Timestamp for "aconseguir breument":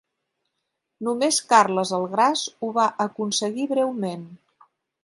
3.09-4.27